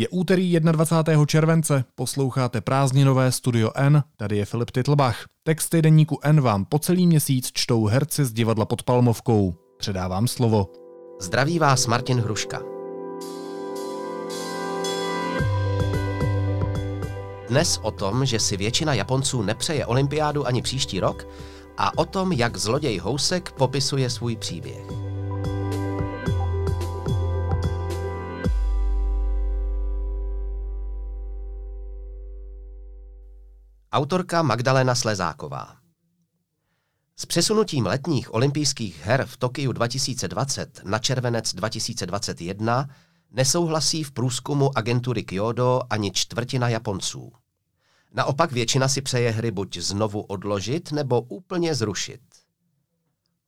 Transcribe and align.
Je 0.00 0.08
úterý 0.08 0.60
21. 0.60 1.26
července, 1.26 1.84
posloucháte 1.94 2.60
prázdninové 2.60 3.32
Studio 3.32 3.70
N, 3.74 4.02
tady 4.16 4.36
je 4.36 4.44
Filip 4.44 4.70
Titlbach. 4.70 5.24
Texty 5.42 5.82
deníku 5.82 6.18
N 6.22 6.40
vám 6.40 6.64
po 6.64 6.78
celý 6.78 7.06
měsíc 7.06 7.50
čtou 7.52 7.86
herci 7.86 8.24
z 8.24 8.32
divadla 8.32 8.64
pod 8.64 8.82
Palmovkou. 8.82 9.54
Předávám 9.78 10.28
slovo. 10.28 10.66
Zdraví 11.20 11.58
vás 11.58 11.86
Martin 11.86 12.20
Hruška. 12.20 12.62
Dnes 17.48 17.78
o 17.82 17.90
tom, 17.90 18.26
že 18.26 18.38
si 18.38 18.56
většina 18.56 18.94
Japonců 18.94 19.42
nepřeje 19.42 19.86
olympiádu 19.86 20.46
ani 20.46 20.62
příští 20.62 21.00
rok 21.00 21.26
a 21.78 21.98
o 21.98 22.04
tom, 22.04 22.32
jak 22.32 22.56
zloděj 22.56 22.98
Housek 22.98 23.52
popisuje 23.52 24.10
svůj 24.10 24.36
příběh. 24.36 24.97
Autorka 33.92 34.42
Magdalena 34.42 34.94
Slezáková 34.94 35.76
S 37.16 37.26
přesunutím 37.26 37.86
letních 37.86 38.34
olympijských 38.34 39.04
her 39.04 39.26
v 39.26 39.36
Tokiu 39.36 39.72
2020 39.72 40.80
na 40.84 40.98
červenec 40.98 41.54
2021 41.54 42.88
nesouhlasí 43.30 44.04
v 44.04 44.12
průzkumu 44.12 44.78
agentury 44.78 45.22
Kyodo 45.22 45.80
ani 45.90 46.10
čtvrtina 46.10 46.68
Japonců. 46.68 47.32
Naopak 48.12 48.52
většina 48.52 48.88
si 48.88 49.02
přeje 49.02 49.30
hry 49.30 49.50
buď 49.50 49.78
znovu 49.78 50.20
odložit 50.20 50.92
nebo 50.92 51.20
úplně 51.20 51.74
zrušit. 51.74 52.20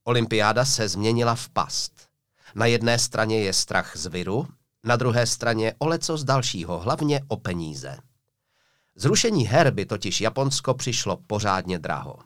Olympiáda 0.03 0.65
se 0.65 0.87
změnila 0.87 1.35
v 1.35 1.49
past. 1.49 1.93
Na 2.55 2.65
jedné 2.65 2.99
straně 2.99 3.39
je 3.39 3.53
strach 3.53 3.97
z 3.97 4.05
viru, 4.05 4.47
na 4.83 4.95
druhé 4.95 5.27
straně 5.27 5.73
o 5.79 5.87
leco 5.87 6.17
z 6.17 6.23
dalšího, 6.23 6.79
hlavně 6.79 7.21
o 7.27 7.37
peníze. 7.37 7.97
Zrušení 9.01 9.47
her 9.47 9.71
by 9.71 9.85
totiž 9.85 10.21
Japonsko 10.21 10.73
přišlo 10.73 11.17
pořádně 11.27 11.79
draho. 11.79 12.19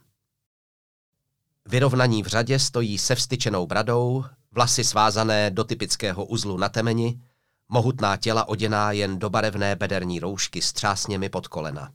Vyrovnaní 1.66 2.24
v 2.24 2.28
řadě 2.28 2.60
stojí 2.60 2.98
se 2.98 3.16
vstyčenou 3.16 3.68
bradou, 3.68 4.26
vlasy 4.52 4.84
svázané 4.84 5.52
do 5.52 5.64
typického 5.64 6.26
uzlu 6.26 6.58
na 6.58 6.70
temeni, 6.70 7.22
mohutná 7.70 8.18
těla 8.18 8.48
oděná 8.48 8.92
jen 8.92 9.20
do 9.20 9.30
barevné 9.30 9.76
bederní 9.76 10.20
roušky 10.20 10.62
s 10.62 10.74
třásněmi 10.74 11.30
pod 11.30 11.48
kolena. 11.48 11.92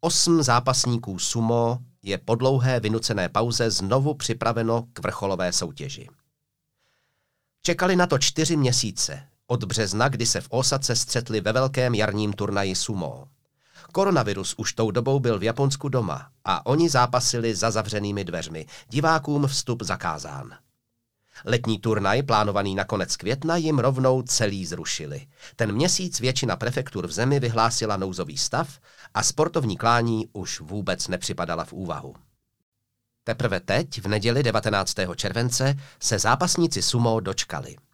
Osm 0.00 0.42
zápasníků 0.42 1.18
sumo 1.18 1.78
je 2.02 2.18
po 2.18 2.34
dlouhé 2.34 2.80
vynucené 2.80 3.28
pauze 3.28 3.70
znovu 3.70 4.14
připraveno 4.14 4.84
k 4.92 4.98
vrcholové 4.98 5.52
soutěži. 5.52 6.08
Čekali 7.62 7.96
na 7.96 8.06
to 8.06 8.18
čtyři 8.18 8.56
měsíce, 8.56 9.28
od 9.46 9.64
března, 9.64 10.08
kdy 10.08 10.26
se 10.26 10.40
v 10.40 10.46
Osace 10.50 10.96
střetli 10.96 11.40
ve 11.40 11.52
velkém 11.52 11.94
jarním 11.94 12.32
turnaji 12.32 12.74
sumo. 12.74 13.28
Koronavirus 13.92 14.54
už 14.56 14.72
tou 14.72 14.90
dobou 14.90 15.20
byl 15.20 15.38
v 15.38 15.42
Japonsku 15.42 15.88
doma 15.88 16.30
a 16.44 16.66
oni 16.66 16.88
zápasili 16.88 17.54
za 17.54 17.70
zavřenými 17.70 18.24
dveřmi. 18.24 18.66
Divákům 18.88 19.46
vstup 19.46 19.82
zakázán. 19.82 20.54
Letní 21.44 21.78
turnaj, 21.78 22.22
plánovaný 22.22 22.74
na 22.74 22.84
konec 22.84 23.16
května, 23.16 23.56
jim 23.56 23.78
rovnou 23.78 24.22
celý 24.22 24.66
zrušili. 24.66 25.26
Ten 25.56 25.72
měsíc 25.72 26.20
většina 26.20 26.56
prefektur 26.56 27.06
v 27.06 27.12
zemi 27.12 27.40
vyhlásila 27.40 27.96
nouzový 27.96 28.38
stav 28.38 28.78
a 29.14 29.22
sportovní 29.22 29.76
klání 29.76 30.28
už 30.32 30.60
vůbec 30.60 31.08
nepřipadala 31.08 31.64
v 31.64 31.72
úvahu. 31.72 32.14
Teprve 33.24 33.60
teď, 33.60 34.00
v 34.00 34.08
neděli 34.08 34.42
19. 34.42 34.94
července, 35.16 35.74
se 36.02 36.18
zápasníci 36.18 36.82
sumo 36.82 37.20
dočkali– 37.20 37.76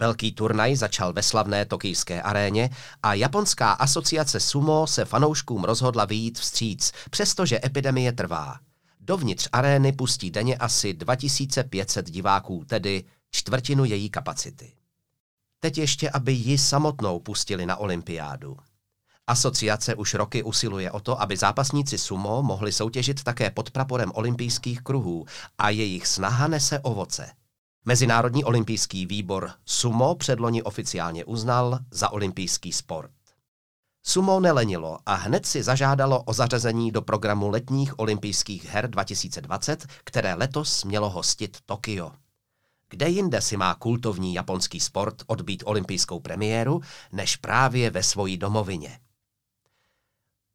Velký 0.00 0.32
turnaj 0.32 0.76
začal 0.76 1.12
ve 1.12 1.22
slavné 1.22 1.64
tokijské 1.66 2.22
aréně 2.22 2.70
a 3.02 3.14
japonská 3.14 3.72
asociace 3.72 4.40
sumo 4.40 4.86
se 4.86 5.04
fanouškům 5.04 5.64
rozhodla 5.64 6.04
vyjít 6.04 6.38
vstříc, 6.38 6.92
přestože 7.10 7.60
epidemie 7.64 8.12
trvá. 8.12 8.56
Dovnitř 9.00 9.48
arény 9.52 9.92
pustí 9.92 10.30
denně 10.30 10.56
asi 10.56 10.94
2500 10.94 12.10
diváků, 12.10 12.64
tedy 12.66 13.04
čtvrtinu 13.30 13.84
její 13.84 14.10
kapacity. 14.10 14.72
Teď 15.60 15.78
ještě, 15.78 16.10
aby 16.10 16.32
ji 16.32 16.58
samotnou 16.58 17.20
pustili 17.20 17.66
na 17.66 17.76
olympiádu. 17.76 18.56
Asociace 19.26 19.94
už 19.94 20.14
roky 20.14 20.42
usiluje 20.42 20.90
o 20.90 21.00
to, 21.00 21.22
aby 21.22 21.36
zápasníci 21.36 21.98
sumo 21.98 22.42
mohli 22.42 22.72
soutěžit 22.72 23.22
také 23.22 23.50
pod 23.50 23.70
praporem 23.70 24.12
olympijských 24.14 24.80
kruhů 24.80 25.26
a 25.58 25.70
jejich 25.70 26.06
snaha 26.06 26.48
nese 26.48 26.78
ovoce– 26.78 27.30
Mezinárodní 27.84 28.44
olympijský 28.44 29.06
výbor 29.06 29.50
Sumo 29.64 30.14
předloni 30.14 30.62
oficiálně 30.62 31.24
uznal 31.24 31.78
za 31.90 32.12
olympijský 32.12 32.72
sport. 32.72 33.10
Sumo 34.02 34.40
nelenilo 34.40 34.98
a 35.06 35.14
hned 35.14 35.46
si 35.46 35.62
zažádalo 35.62 36.22
o 36.22 36.32
zařazení 36.32 36.90
do 36.90 37.02
programu 37.02 37.48
letních 37.48 37.98
olympijských 37.98 38.64
her 38.64 38.90
2020, 38.90 39.86
které 40.04 40.34
letos 40.34 40.84
mělo 40.84 41.10
hostit 41.10 41.58
Tokio. 41.66 42.12
Kde 42.88 43.08
jinde 43.08 43.40
si 43.40 43.56
má 43.56 43.74
kultovní 43.74 44.34
japonský 44.34 44.80
sport 44.80 45.22
odbít 45.26 45.62
olympijskou 45.66 46.20
premiéru, 46.20 46.80
než 47.12 47.36
právě 47.36 47.90
ve 47.90 48.02
svojí 48.02 48.36
domovině. 48.36 49.00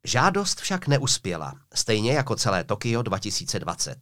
Žádost 0.03 0.59
však 0.62 0.88
neuspěla, 0.88 1.53
stejně 1.74 2.14
jako 2.14 2.35
celé 2.35 2.64
Tokio 2.64 3.02
2020. 3.02 3.97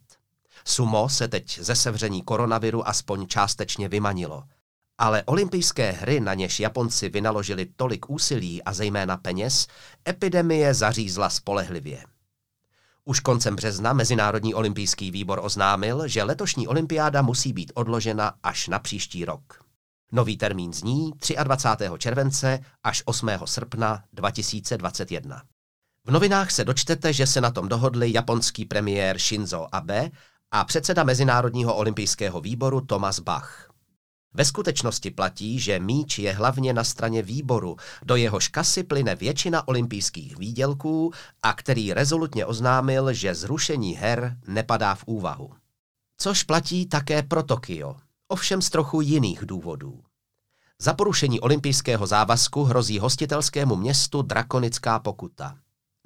Sumo 0.68 1.08
se 1.08 1.28
teď 1.28 1.58
ze 1.58 1.74
sevření 1.76 2.22
koronaviru 2.22 2.88
aspoň 2.88 3.26
částečně 3.26 3.88
vymanilo. 3.88 4.44
Ale 4.98 5.22
olympijské 5.22 5.92
hry, 5.92 6.20
na 6.20 6.34
něž 6.34 6.60
Japonci 6.60 7.08
vynaložili 7.08 7.66
tolik 7.76 8.10
úsilí 8.10 8.62
a 8.62 8.72
zejména 8.72 9.16
peněz, 9.16 9.66
epidemie 10.08 10.74
zařízla 10.74 11.30
spolehlivě. 11.30 12.04
Už 13.04 13.20
koncem 13.20 13.56
března 13.56 13.92
Mezinárodní 13.92 14.54
olympijský 14.54 15.10
výbor 15.10 15.40
oznámil, 15.42 16.08
že 16.08 16.22
letošní 16.22 16.68
olympiáda 16.68 17.22
musí 17.22 17.52
být 17.52 17.72
odložena 17.74 18.32
až 18.42 18.68
na 18.68 18.78
příští 18.78 19.24
rok. 19.24 19.64
Nový 20.12 20.36
termín 20.36 20.72
zní 20.72 21.12
23. 21.44 21.90
července 21.98 22.60
až 22.84 23.02
8. 23.04 23.28
srpna 23.44 24.04
2021. 24.12 25.42
V 26.04 26.10
novinách 26.10 26.50
se 26.50 26.64
dočtete, 26.64 27.12
že 27.12 27.26
se 27.26 27.40
na 27.40 27.50
tom 27.50 27.68
dohodli 27.68 28.12
japonský 28.12 28.64
premiér 28.64 29.18
Shinzo 29.18 29.66
Abe 29.72 30.10
a 30.54 30.64
předseda 30.64 31.04
Mezinárodního 31.04 31.74
olympijského 31.74 32.40
výboru 32.40 32.80
Thomas 32.80 33.20
Bach. 33.20 33.70
Ve 34.34 34.44
skutečnosti 34.44 35.10
platí, 35.10 35.60
že 35.60 35.78
míč 35.78 36.18
je 36.18 36.32
hlavně 36.32 36.72
na 36.72 36.84
straně 36.84 37.22
výboru, 37.22 37.76
do 38.02 38.16
jehož 38.16 38.48
kasy 38.48 38.82
plyne 38.82 39.14
většina 39.14 39.68
olympijských 39.68 40.38
výdělků 40.38 41.12
a 41.42 41.52
který 41.52 41.92
rezolutně 41.92 42.46
oznámil, 42.46 43.12
že 43.12 43.34
zrušení 43.34 43.94
her 43.94 44.36
nepadá 44.46 44.94
v 44.94 45.04
úvahu. 45.06 45.50
Což 46.18 46.42
platí 46.42 46.86
také 46.86 47.22
pro 47.22 47.42
Tokio, 47.42 47.96
ovšem 48.28 48.62
z 48.62 48.70
trochu 48.70 49.00
jiných 49.00 49.46
důvodů. 49.46 50.02
Za 50.78 50.94
porušení 50.94 51.40
olympijského 51.40 52.06
závazku 52.06 52.64
hrozí 52.64 52.98
hostitelskému 52.98 53.76
městu 53.76 54.22
drakonická 54.22 54.98
pokuta. 54.98 55.56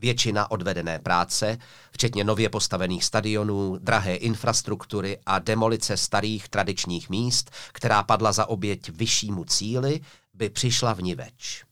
Většina 0.01 0.51
odvedené 0.51 0.99
práce, 0.99 1.59
včetně 1.93 2.25
nově 2.25 2.49
postavených 2.49 3.05
stadionů, 3.05 3.79
drahé 3.79 4.17
infrastruktury 4.17 5.19
a 5.27 5.39
demolice 5.39 5.97
starých 5.97 6.49
tradičních 6.49 7.11
míst, 7.11 7.51
která 7.73 8.03
padla 8.03 8.33
za 8.33 8.47
oběť 8.47 8.89
vyššímu 8.89 9.45
cíli, 9.45 10.01
by 10.35 10.51
přišla 10.51 10.93
v 10.93 11.03
niveč. 11.03 11.65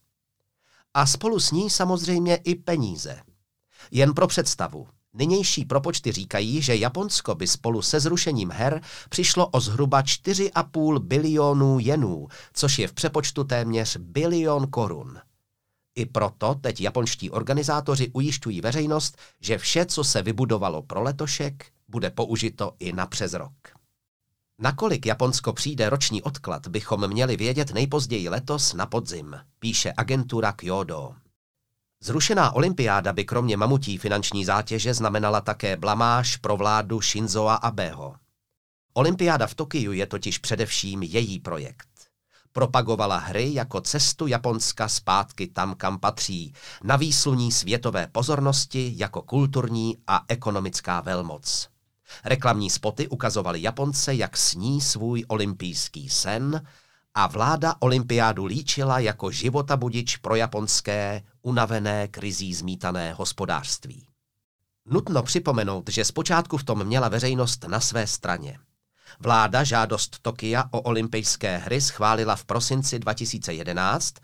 A 0.93 1.05
spolu 1.05 1.39
s 1.39 1.51
ní 1.51 1.69
samozřejmě 1.69 2.35
i 2.35 2.55
peníze. 2.55 3.21
Jen 3.91 4.13
pro 4.13 4.27
představu, 4.27 4.87
nynější 5.13 5.65
propočty 5.65 6.11
říkají, 6.11 6.61
že 6.61 6.75
Japonsko 6.75 7.35
by 7.35 7.47
spolu 7.47 7.81
se 7.81 7.99
zrušením 7.99 8.51
her 8.51 8.81
přišlo 9.09 9.47
o 9.47 9.59
zhruba 9.59 10.01
4,5 10.01 10.99
bilionů 10.99 11.79
jenů, 11.79 12.27
což 12.53 12.79
je 12.79 12.87
v 12.87 12.93
přepočtu 12.93 13.43
téměř 13.43 13.97
bilion 13.97 14.67
korun. 14.67 15.19
I 15.97 16.05
proto 16.05 16.55
teď 16.55 16.81
japonští 16.81 17.29
organizátoři 17.31 18.09
ujišťují 18.13 18.61
veřejnost, 18.61 19.17
že 19.41 19.57
vše, 19.57 19.85
co 19.85 20.03
se 20.03 20.21
vybudovalo 20.21 20.81
pro 20.81 21.03
letošek, 21.03 21.65
bude 21.87 22.09
použito 22.09 22.73
i 22.79 22.93
na 22.93 23.05
přes 23.05 23.33
rok. 23.33 23.53
Nakolik 24.59 25.05
Japonsko 25.05 25.53
přijde 25.53 25.89
roční 25.89 26.21
odklad, 26.21 26.67
bychom 26.67 27.07
měli 27.07 27.37
vědět 27.37 27.71
nejpozději 27.71 28.29
letos 28.29 28.73
na 28.73 28.85
podzim, 28.85 29.35
píše 29.59 29.93
agentura 29.97 30.51
Kyodo. 30.51 31.15
Zrušená 32.03 32.51
olympiáda 32.51 33.13
by 33.13 33.25
kromě 33.25 33.57
mamutí 33.57 33.97
finanční 33.97 34.45
zátěže 34.45 34.93
znamenala 34.93 35.41
také 35.41 35.77
blamáž 35.77 36.37
pro 36.37 36.57
vládu 36.57 37.01
Shinzoa 37.01 37.55
Abeho. 37.55 38.15
Olympiáda 38.93 39.47
v 39.47 39.55
Tokiu 39.55 39.91
je 39.91 40.05
totiž 40.05 40.37
především 40.37 41.03
její 41.03 41.39
projekt 41.39 41.96
propagovala 42.57 43.17
hry 43.17 43.53
jako 43.53 43.81
cestu 43.81 44.27
Japonska 44.27 44.87
zpátky 44.87 45.47
tam, 45.47 45.75
kam 45.75 45.99
patří, 45.99 46.53
na 46.83 46.95
výsluní 46.95 47.51
světové 47.51 48.07
pozornosti 48.07 48.93
jako 48.95 49.21
kulturní 49.21 49.97
a 50.07 50.23
ekonomická 50.27 51.01
velmoc. 51.01 51.69
Reklamní 52.25 52.69
spoty 52.69 53.07
ukazovaly 53.07 53.61
Japonce, 53.61 54.15
jak 54.15 54.37
sní 54.37 54.81
svůj 54.81 55.25
olympijský 55.27 56.09
sen 56.09 56.67
a 57.13 57.27
vláda 57.27 57.75
olympiádu 57.79 58.45
líčila 58.45 58.99
jako 58.99 59.31
životabudič 59.31 60.17
pro 60.17 60.35
japonské, 60.35 61.23
unavené, 61.41 62.07
krizí 62.07 62.53
zmítané 62.53 63.13
hospodářství. 63.13 64.07
Nutno 64.85 65.23
připomenout, 65.23 65.89
že 65.89 66.05
zpočátku 66.05 66.57
v 66.57 66.63
tom 66.63 66.83
měla 66.83 67.09
veřejnost 67.09 67.65
na 67.67 67.79
své 67.79 68.07
straně. 68.07 68.59
Vláda 69.19 69.63
žádost 69.63 70.19
Tokia 70.21 70.63
o 70.71 70.81
olympijské 70.81 71.57
hry 71.57 71.81
schválila 71.81 72.35
v 72.35 72.45
prosinci 72.45 72.99
2011 72.99 74.15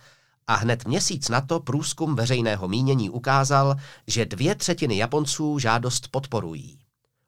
a 0.47 0.55
hned 0.55 0.87
měsíc 0.87 1.29
na 1.29 1.41
to 1.41 1.59
průzkum 1.59 2.15
veřejného 2.15 2.67
mínění 2.67 3.09
ukázal, 3.09 3.75
že 4.07 4.25
dvě 4.25 4.55
třetiny 4.55 4.97
Japonců 4.97 5.59
žádost 5.59 6.07
podporují. 6.07 6.79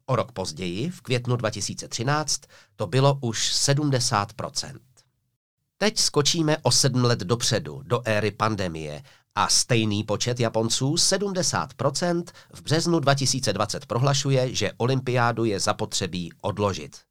O 0.05 0.15
rok 0.15 0.31
později, 0.31 0.89
v 0.89 1.01
květnu 1.01 1.35
2013, 1.35 2.41
to 2.75 2.87
bylo 2.87 3.17
už 3.21 3.51
70% 3.53 4.79
Teď 5.77 5.99
skočíme 5.99 6.57
o 6.57 6.71
sedm 6.71 7.03
let 7.03 7.19
dopředu, 7.19 7.81
do 7.85 8.01
éry 8.05 8.31
pandemie, 8.31 9.03
a 9.35 9.47
stejný 9.47 10.03
počet 10.03 10.39
Japonců, 10.39 10.93
70%, 10.93 12.23
v 12.53 12.61
březnu 12.61 12.99
2020 12.99 13.85
prohlašuje, 13.85 14.55
že 14.55 14.71
olympiádu 14.77 15.45
je 15.45 15.59
zapotřebí 15.59 16.33
odložit. 16.41 17.04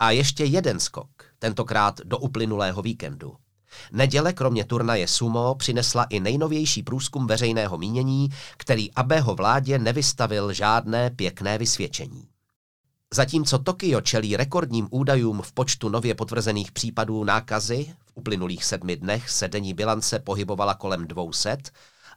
A 0.00 0.10
ještě 0.10 0.44
jeden 0.44 0.80
skok, 0.80 1.08
tentokrát 1.38 2.00
do 2.04 2.18
uplynulého 2.18 2.82
víkendu. 2.82 3.36
Neděle 3.92 4.32
kromě 4.32 4.64
turnaje 4.64 5.08
Sumo 5.08 5.54
přinesla 5.54 6.04
i 6.04 6.20
nejnovější 6.20 6.82
průzkum 6.82 7.26
veřejného 7.26 7.78
mínění, 7.78 8.28
který 8.56 8.92
Abeho 8.92 9.34
vládě 9.34 9.78
nevystavil 9.78 10.52
žádné 10.52 11.10
pěkné 11.10 11.58
vysvědčení. 11.58 12.28
Zatímco 13.14 13.58
Tokio 13.58 14.00
čelí 14.00 14.36
rekordním 14.36 14.88
údajům 14.90 15.42
v 15.42 15.52
počtu 15.52 15.88
nově 15.88 16.14
potvrzených 16.14 16.72
případů 16.72 17.24
nákazy, 17.24 17.94
v 18.06 18.12
uplynulých 18.14 18.64
sedmi 18.64 18.96
dnech 18.96 19.30
se 19.30 19.48
denní 19.48 19.74
bilance 19.74 20.18
pohybovala 20.18 20.74
kolem 20.74 21.06
200 21.06 21.56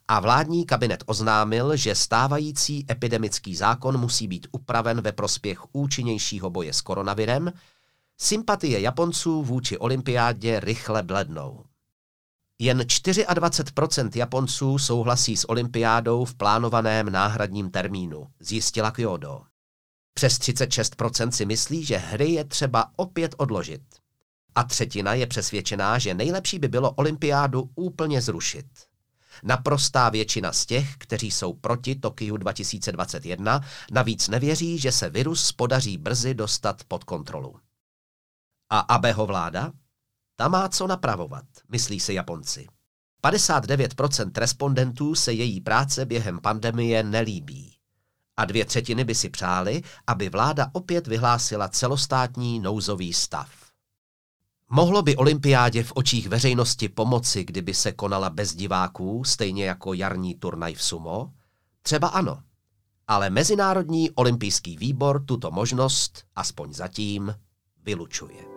a 0.07 0.19
vládní 0.19 0.65
kabinet 0.65 1.03
oznámil, 1.05 1.75
že 1.75 1.95
stávající 1.95 2.85
epidemický 2.91 3.55
zákon 3.55 3.97
musí 3.97 4.27
být 4.27 4.47
upraven 4.51 5.01
ve 5.01 5.11
prospěch 5.11 5.59
účinnějšího 5.71 6.49
boje 6.49 6.73
s 6.73 6.81
koronavirem, 6.81 7.51
sympatie 8.23 8.79
Japonců 8.79 9.43
vůči 9.43 9.77
olympiádě 9.77 10.59
rychle 10.59 11.03
blednou. 11.03 11.65
Jen 12.59 12.79
24% 12.79 14.09
Japonců 14.15 14.77
souhlasí 14.77 15.37
s 15.37 15.49
olympiádou 15.49 16.25
v 16.25 16.35
plánovaném 16.35 17.11
náhradním 17.11 17.71
termínu, 17.71 18.27
zjistila 18.39 18.91
Kyodo. 18.91 19.41
Přes 20.13 20.39
36% 20.39 21.29
si 21.29 21.45
myslí, 21.45 21.85
že 21.85 21.97
hry 21.97 22.31
je 22.31 22.43
třeba 22.43 22.91
opět 22.95 23.35
odložit. 23.37 23.81
A 24.55 24.63
třetina 24.63 25.13
je 25.13 25.27
přesvědčená, 25.27 25.99
že 25.99 26.13
nejlepší 26.13 26.59
by 26.59 26.67
bylo 26.67 26.91
olympiádu 26.91 27.69
úplně 27.75 28.21
zrušit. 28.21 28.65
Naprostá 29.43 30.09
většina 30.09 30.53
z 30.53 30.65
těch, 30.65 30.97
kteří 30.97 31.31
jsou 31.31 31.53
proti 31.53 31.95
Tokiu 31.95 32.37
2021, 32.37 33.61
navíc 33.91 34.27
nevěří, 34.27 34.79
že 34.79 34.91
se 34.91 35.09
virus 35.09 35.51
podaří 35.51 35.97
brzy 35.97 36.33
dostat 36.33 36.83
pod 36.87 37.03
kontrolu. 37.03 37.55
A 38.69 38.79
Abeho 38.79 39.25
vláda? 39.25 39.71
Ta 40.35 40.47
má 40.47 40.69
co 40.69 40.87
napravovat, 40.87 41.45
myslí 41.69 41.99
si 41.99 42.13
Japonci. 42.13 42.67
59% 43.23 44.31
respondentů 44.37 45.15
se 45.15 45.33
její 45.33 45.61
práce 45.61 46.05
během 46.05 46.39
pandemie 46.39 47.03
nelíbí 47.03 47.73
a 48.37 48.45
dvě 48.45 48.65
třetiny 48.65 49.03
by 49.03 49.15
si 49.15 49.29
přáli, 49.29 49.83
aby 50.07 50.29
vláda 50.29 50.69
opět 50.73 51.07
vyhlásila 51.07 51.67
celostátní 51.67 52.59
nouzový 52.59 53.13
stav. 53.13 53.49
Mohlo 54.69 55.01
by 55.01 55.15
olympiádě 55.15 55.83
v 55.83 55.91
očích 55.95 56.29
veřejnosti 56.29 56.89
pomoci, 56.89 57.43
kdyby 57.43 57.73
se 57.73 57.91
konala 57.91 58.29
bez 58.29 58.55
diváků, 58.55 59.23
stejně 59.23 59.65
jako 59.65 59.93
jarní 59.93 60.35
turnaj 60.35 60.73
v 60.73 60.83
sumo? 60.83 61.33
Třeba 61.81 62.07
ano. 62.07 62.43
Ale 63.07 63.29
Mezinárodní 63.29 64.11
olympijský 64.11 64.77
výbor 64.77 65.25
tuto 65.25 65.51
možnost, 65.51 66.23
aspoň 66.35 66.73
zatím, 66.73 67.35
vylučuje. 67.83 68.52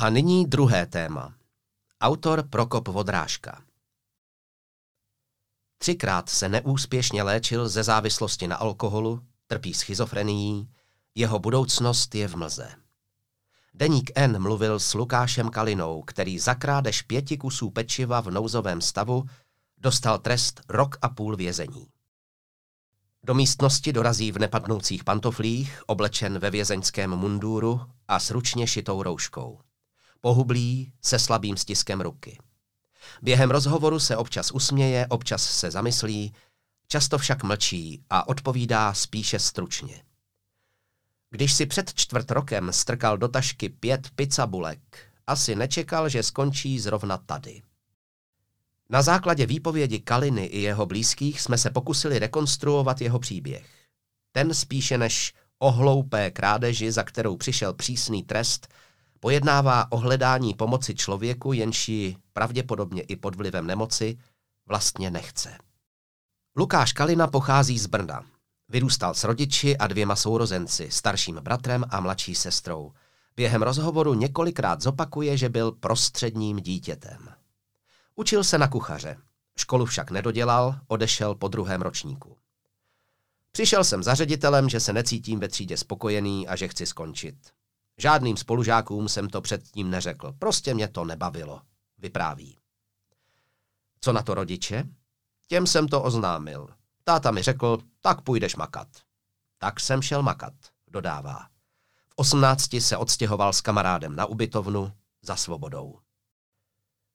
A 0.00 0.10
nyní 0.10 0.46
druhé 0.46 0.86
téma. 0.86 1.34
Autor 2.00 2.48
Prokop 2.48 2.88
Vodrážka 2.88 3.62
Třikrát 5.78 6.28
se 6.28 6.48
neúspěšně 6.48 7.22
léčil 7.22 7.68
ze 7.68 7.82
závislosti 7.82 8.48
na 8.48 8.56
alkoholu, 8.56 9.20
trpí 9.46 9.74
schizofrenií, 9.74 10.68
jeho 11.14 11.38
budoucnost 11.38 12.14
je 12.14 12.28
v 12.28 12.36
mlze. 12.36 12.74
Deník 13.74 14.10
N 14.14 14.42
mluvil 14.42 14.80
s 14.80 14.94
Lukášem 14.94 15.50
Kalinou, 15.50 16.02
který 16.02 16.38
za 16.38 16.54
krádež 16.54 17.02
pěti 17.02 17.36
kusů 17.36 17.70
pečiva 17.70 18.20
v 18.20 18.30
nouzovém 18.30 18.80
stavu 18.80 19.24
dostal 19.78 20.18
trest 20.18 20.60
rok 20.68 20.98
a 21.02 21.08
půl 21.08 21.36
vězení. 21.36 21.86
Do 23.22 23.34
místnosti 23.34 23.92
dorazí 23.92 24.32
v 24.32 24.38
nepadnoucích 24.38 25.04
pantoflích, 25.04 25.82
oblečen 25.86 26.38
ve 26.38 26.50
vězeňském 26.50 27.10
mundúru 27.10 27.80
a 28.08 28.20
s 28.20 28.30
ručně 28.30 28.66
šitou 28.66 29.02
rouškou 29.02 29.60
pohublý, 30.20 30.92
se 31.02 31.18
slabým 31.18 31.56
stiskem 31.56 32.00
ruky. 32.00 32.38
Během 33.22 33.50
rozhovoru 33.50 34.00
se 34.00 34.16
občas 34.16 34.50
usměje, 34.50 35.06
občas 35.06 35.42
se 35.42 35.70
zamyslí, 35.70 36.34
často 36.88 37.18
však 37.18 37.42
mlčí 37.42 38.04
a 38.10 38.28
odpovídá 38.28 38.94
spíše 38.94 39.38
stručně. 39.38 40.02
Když 41.30 41.52
si 41.52 41.66
před 41.66 41.94
čtvrt 41.94 42.30
rokem 42.30 42.72
strkal 42.72 43.18
do 43.18 43.28
tašky 43.28 43.68
pět 43.68 44.10
pizzabulek, 44.14 44.80
asi 45.26 45.54
nečekal, 45.54 46.08
že 46.08 46.22
skončí 46.22 46.80
zrovna 46.80 47.18
tady. 47.18 47.62
Na 48.88 49.02
základě 49.02 49.46
výpovědi 49.46 50.00
Kaliny 50.00 50.44
i 50.44 50.60
jeho 50.60 50.86
blízkých 50.86 51.40
jsme 51.40 51.58
se 51.58 51.70
pokusili 51.70 52.18
rekonstruovat 52.18 53.00
jeho 53.00 53.18
příběh. 53.18 53.66
Ten 54.32 54.54
spíše 54.54 54.98
než 54.98 55.34
o 55.58 55.70
hloupé 55.70 56.30
krádeži, 56.30 56.92
za 56.92 57.02
kterou 57.02 57.36
přišel 57.36 57.74
přísný 57.74 58.22
trest, 58.22 58.68
Pojednává 59.20 59.92
o 59.92 59.96
hledání 59.96 60.54
pomoci 60.54 60.94
člověku, 60.94 61.52
jenž 61.52 61.88
ji 61.88 62.16
pravděpodobně 62.32 63.02
i 63.02 63.16
pod 63.16 63.34
vlivem 63.34 63.66
nemoci 63.66 64.18
vlastně 64.66 65.10
nechce. 65.10 65.58
Lukáš 66.56 66.92
Kalina 66.92 67.26
pochází 67.26 67.78
z 67.78 67.86
Brna. 67.86 68.24
Vyrůstal 68.68 69.14
s 69.14 69.24
rodiči 69.24 69.76
a 69.76 69.86
dvěma 69.86 70.16
sourozenci, 70.16 70.90
starším 70.90 71.36
bratrem 71.36 71.84
a 71.90 72.00
mladší 72.00 72.34
sestrou. 72.34 72.92
Během 73.36 73.62
rozhovoru 73.62 74.14
několikrát 74.14 74.80
zopakuje, 74.80 75.36
že 75.36 75.48
byl 75.48 75.72
prostředním 75.72 76.56
dítětem. 76.56 77.28
Učil 78.16 78.44
se 78.44 78.58
na 78.58 78.68
kuchaře. 78.68 79.16
Školu 79.56 79.86
však 79.86 80.10
nedodělal, 80.10 80.80
odešel 80.88 81.34
po 81.34 81.48
druhém 81.48 81.82
ročníku. 81.82 82.36
Přišel 83.52 83.84
jsem 83.84 84.02
za 84.02 84.14
ředitelem, 84.14 84.68
že 84.68 84.80
se 84.80 84.92
necítím 84.92 85.40
ve 85.40 85.48
třídě 85.48 85.76
spokojený 85.76 86.48
a 86.48 86.56
že 86.56 86.68
chci 86.68 86.86
skončit. 86.86 87.36
Žádným 88.00 88.36
spolužákům 88.36 89.08
jsem 89.08 89.28
to 89.28 89.40
předtím 89.40 89.90
neřekl. 89.90 90.32
Prostě 90.38 90.74
mě 90.74 90.88
to 90.88 91.04
nebavilo, 91.04 91.62
vypráví. 91.98 92.58
Co 94.00 94.12
na 94.12 94.22
to 94.22 94.34
rodiče? 94.34 94.84
Těm 95.46 95.66
jsem 95.66 95.88
to 95.88 96.02
oznámil. 96.02 96.68
Táta 97.04 97.30
mi 97.30 97.42
řekl, 97.42 97.78
tak 98.00 98.20
půjdeš 98.20 98.56
makat. 98.56 98.88
Tak 99.58 99.80
jsem 99.80 100.02
šel 100.02 100.22
makat, 100.22 100.52
dodává. 100.90 101.48
V 102.08 102.12
osmnácti 102.16 102.80
se 102.80 102.96
odstěhoval 102.96 103.52
s 103.52 103.60
kamarádem 103.60 104.16
na 104.16 104.26
ubytovnu 104.26 104.92
za 105.22 105.36
svobodou. 105.36 105.98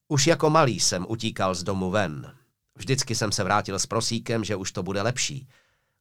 Už 0.07 0.27
jako 0.27 0.49
malý 0.49 0.79
jsem 0.79 1.05
utíkal 1.09 1.55
z 1.55 1.63
domu 1.63 1.91
ven. 1.91 2.37
Vždycky 2.75 3.15
jsem 3.15 3.31
se 3.31 3.43
vrátil 3.43 3.79
s 3.79 3.85
prosíkem, 3.85 4.43
že 4.43 4.55
už 4.55 4.71
to 4.71 4.83
bude 4.83 5.01
lepší. 5.01 5.47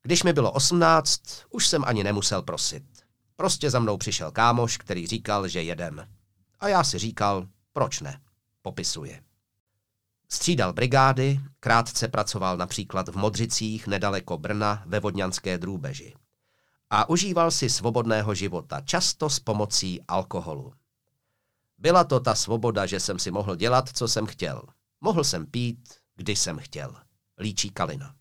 Když 0.02 0.22
mi 0.22 0.32
bylo 0.32 0.52
osmnáct, 0.52 1.22
už 1.50 1.68
jsem 1.68 1.84
ani 1.84 2.04
nemusel 2.04 2.42
prosit. 2.42 2.84
Prostě 3.36 3.70
za 3.70 3.78
mnou 3.78 3.96
přišel 3.96 4.30
kámoš, 4.30 4.76
který 4.76 5.06
říkal, 5.06 5.48
že 5.48 5.62
jedem. 5.62 6.08
A 6.60 6.68
já 6.68 6.84
si 6.84 6.98
říkal, 6.98 7.48
proč 7.72 8.00
ne, 8.00 8.20
popisuje. 8.62 9.22
Střídal 10.28 10.72
brigády, 10.72 11.40
krátce 11.60 12.08
pracoval 12.08 12.56
například 12.56 13.08
v 13.08 13.16
Modřicích 13.16 13.86
nedaleko 13.86 14.38
Brna 14.38 14.82
ve 14.86 15.00
Vodňanské 15.00 15.58
drůbeži. 15.58 16.14
A 16.90 17.08
užíval 17.08 17.50
si 17.50 17.70
svobodného 17.70 18.34
života, 18.34 18.80
často 18.80 19.30
s 19.30 19.40
pomocí 19.40 20.00
alkoholu. 20.08 20.72
Byla 21.78 22.04
to 22.04 22.20
ta 22.20 22.34
svoboda, 22.34 22.86
že 22.86 23.00
jsem 23.00 23.18
si 23.18 23.30
mohl 23.30 23.56
dělat, 23.56 23.88
co 23.88 24.08
jsem 24.08 24.26
chtěl. 24.26 24.62
Mohl 25.00 25.24
jsem 25.24 25.46
pít, 25.46 25.94
kdy 26.16 26.36
jsem 26.36 26.58
chtěl. 26.58 26.96
Líčí 27.38 27.70
Kalina. 27.70 28.14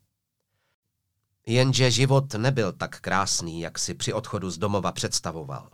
Jenže 1.46 1.90
život 1.90 2.34
nebyl 2.34 2.72
tak 2.72 3.00
krásný, 3.00 3.60
jak 3.60 3.78
si 3.78 3.94
při 3.94 4.12
odchodu 4.12 4.50
z 4.50 4.58
domova 4.58 4.92
představoval. 4.92 5.70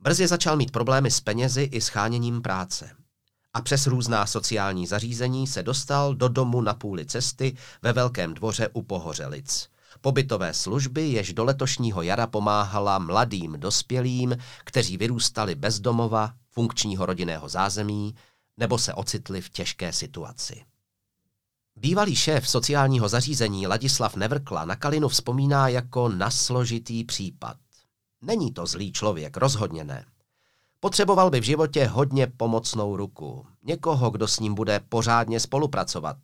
Brzy 0.00 0.26
začal 0.26 0.56
mít 0.56 0.70
problémy 0.70 1.10
s 1.10 1.20
penězi 1.20 1.62
i 1.62 1.80
scháněním 1.80 2.42
práce. 2.42 2.90
A 3.54 3.60
přes 3.60 3.86
různá 3.86 4.26
sociální 4.26 4.86
zařízení 4.86 5.46
se 5.46 5.62
dostal 5.62 6.14
do 6.14 6.28
domu 6.28 6.60
na 6.60 6.74
půli 6.74 7.06
cesty 7.06 7.56
ve 7.82 7.92
Velkém 7.92 8.34
dvoře 8.34 8.68
u 8.72 8.82
Pohořelic. 8.82 9.68
Pobytové 10.00 10.54
služby, 10.54 11.08
jež 11.08 11.32
do 11.32 11.44
letošního 11.44 12.02
jara 12.02 12.26
pomáhala 12.26 12.98
mladým 12.98 13.56
dospělým, 13.60 14.36
kteří 14.64 14.96
vyrůstali 14.96 15.54
bez 15.54 15.80
domova, 15.80 16.32
funkčního 16.50 17.06
rodinného 17.06 17.48
zázemí 17.48 18.14
nebo 18.56 18.78
se 18.78 18.94
ocitli 18.94 19.40
v 19.40 19.50
těžké 19.50 19.92
situaci. 19.92 20.64
Bývalý 21.80 22.16
šéf 22.16 22.48
sociálního 22.48 23.08
zařízení 23.08 23.66
Ladislav 23.66 24.16
Nevrkla 24.16 24.64
na 24.64 24.76
Kalinu 24.76 25.08
vzpomíná 25.08 25.68
jako 25.68 26.08
na 26.08 26.30
složitý 26.30 27.04
případ. 27.04 27.56
Není 28.22 28.52
to 28.52 28.66
zlý 28.66 28.92
člověk, 28.92 29.36
rozhodně 29.36 29.84
ne. 29.84 30.04
Potřeboval 30.80 31.30
by 31.30 31.40
v 31.40 31.44
životě 31.44 31.86
hodně 31.86 32.26
pomocnou 32.26 32.96
ruku, 32.96 33.46
někoho, 33.62 34.10
kdo 34.10 34.28
s 34.28 34.40
ním 34.40 34.54
bude 34.54 34.80
pořádně 34.88 35.40
spolupracovat. 35.40 36.16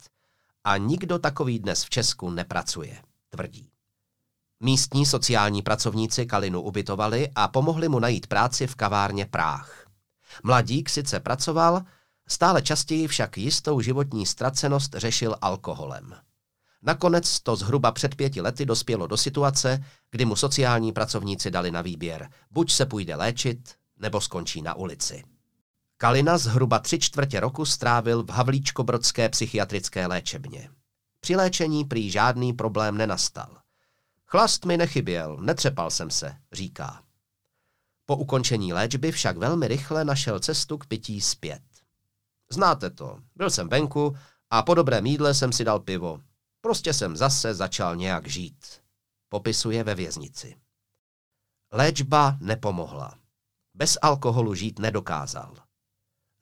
A 0.65 0.77
nikdo 0.77 1.19
takový 1.19 1.59
dnes 1.59 1.85
v 1.85 1.91
Česku 1.91 2.31
nepracuje, 2.31 3.03
tvrdí. 3.31 3.69
Místní 4.61 5.07
sociální 5.07 5.63
pracovníci 5.63 6.27
Kalinu 6.27 6.61
ubytovali 6.61 7.29
a 7.35 7.49
pomohli 7.49 7.89
mu 7.89 7.99
najít 7.99 8.27
práci 8.27 8.67
v 8.67 8.75
kavárně 8.75 9.27
Práh. 9.27 9.87
Mladík 10.43 10.91
sice 10.91 11.21
pracoval, 11.21 11.83
stále 12.29 12.63
častěji 12.63 13.09
však 13.09 13.39
jistou 13.39 13.81
životní 13.81 14.27
ztracenost 14.27 14.95
řešil 14.97 15.37
alkoholem. 15.41 16.15
Nakonec 16.83 17.41
to 17.41 17.57
zhruba 17.57 17.93
před 17.93 18.15
pěti 18.15 18.41
lety 18.41 18.67
dospělo 18.67 19.07
do 19.07 19.17
situace, 19.17 19.85
kdy 20.11 20.25
mu 20.25 20.37
sociální 20.37 20.93
pracovníci 20.93 21.51
dali 21.51 21.71
na 21.71 21.83
výběr. 21.83 22.31
Buď 22.51 22.73
se 22.73 22.87
půjde 22.87 23.17
léčit, 23.17 23.75
nebo 23.97 24.21
skončí 24.21 24.63
na 24.63 24.75
ulici. 24.75 25.25
Kalina 25.97 26.39
zhruba 26.39 26.79
tři 26.79 26.99
čtvrtě 26.99 27.41
roku 27.41 27.65
strávil 27.65 28.23
v 28.23 28.31
Havlíčkobrodské 28.31 29.29
psychiatrické 29.29 30.07
léčebně. 30.07 30.71
Při 31.21 31.37
léčení 31.37 31.85
prý 31.85 32.11
žádný 32.11 32.53
problém 32.53 32.97
nenastal. 32.97 33.59
Chlast 34.27 34.65
mi 34.65 34.77
nechyběl, 34.77 35.37
netřepal 35.41 35.91
jsem 35.91 36.11
se, 36.11 36.37
říká. 36.53 37.03
Po 38.07 38.17
ukončení 38.17 38.73
léčby 38.73 39.13
však 39.13 39.37
velmi 39.37 39.69
rychle 39.69 40.05
našel 40.05 40.41
cestu 40.41 40.79
k 40.79 40.87
pití 40.87 41.21
zpět. 41.21 41.63
Znáte 42.55 42.91
to, 42.91 43.19
byl 43.37 43.51
jsem 43.51 43.69
venku 43.69 44.17
a 44.51 44.63
po 44.63 44.75
dobrém 44.75 45.07
jídle 45.07 45.35
jsem 45.35 45.53
si 45.53 45.65
dal 45.65 45.81
pivo. 45.81 46.21
Prostě 46.61 46.93
jsem 46.93 47.17
zase 47.17 47.55
začal 47.55 47.97
nějak 47.97 48.29
žít. 48.29 48.67
Popisuje 49.29 49.85
ve 49.85 49.95
věznici. 49.95 50.57
Léčba 51.73 52.37
nepomohla. 52.41 53.19
Bez 53.75 53.99
alkoholu 54.03 54.55
žít 54.55 54.79
nedokázal. 54.79 55.55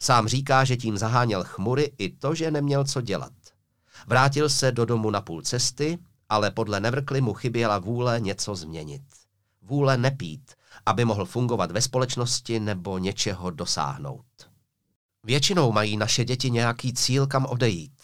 Sám 0.03 0.29
říká, 0.29 0.65
že 0.65 0.77
tím 0.77 0.99
zaháněl 0.99 1.45
chmury 1.45 1.93
i 1.99 2.11
to, 2.17 2.35
že 2.35 2.51
neměl 2.51 2.85
co 2.85 3.01
dělat. 3.01 3.33
Vrátil 4.07 4.49
se 4.49 4.73
do 4.73 4.85
domu 4.85 5.11
na 5.11 5.21
půl 5.21 5.43
cesty, 5.43 5.99
ale 6.29 6.51
podle 6.51 6.81
Nevrkly 6.81 7.21
mu 7.21 7.35
chyběla 7.35 7.79
vůle 7.79 8.21
něco 8.21 8.55
změnit. 8.55 9.03
Vůle 9.63 9.97
nepít, 9.97 10.55
aby 10.87 11.05
mohl 11.05 11.25
fungovat 11.25 11.71
ve 11.71 11.83
společnosti 11.83 12.61
nebo 12.61 12.99
něčeho 12.99 13.51
dosáhnout. 13.51 14.52
Většinou 15.25 15.73
mají 15.73 15.97
naše 15.97 16.25
děti 16.25 16.51
nějaký 16.51 16.95
cíl, 16.95 17.27
kam 17.27 17.47
odejít, 17.47 18.01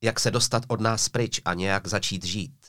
jak 0.00 0.20
se 0.20 0.30
dostat 0.30 0.62
od 0.68 0.80
nás 0.80 1.08
pryč 1.08 1.40
a 1.44 1.54
nějak 1.54 1.86
začít 1.86 2.24
žít. 2.24 2.66